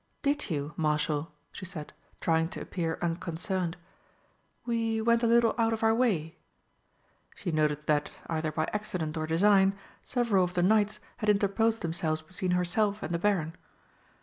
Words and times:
"Did 0.23 0.49
you, 0.49 0.73
Marshal?" 0.77 1.31
she 1.51 1.63
said, 1.65 1.93
trying 2.21 2.47
to 2.49 2.59
appear 2.61 2.97
unconcerned. 3.03 3.77
"We 4.65 4.99
went 4.99 5.21
a 5.21 5.27
little 5.27 5.53
out 5.59 5.73
of 5.73 5.83
our 5.83 5.93
way." 5.93 6.39
She 7.35 7.51
noticed 7.51 7.85
that, 7.85 8.09
either 8.25 8.51
by 8.51 8.67
accident 8.73 9.15
or 9.15 9.27
design, 9.27 9.77
several 10.03 10.43
of 10.43 10.55
the 10.55 10.63
knights 10.63 10.97
had 11.17 11.29
interposed 11.29 11.83
themselves 11.83 12.23
between 12.23 12.49
herself 12.57 13.03
and 13.03 13.13
the 13.13 13.19
Baron. 13.19 13.55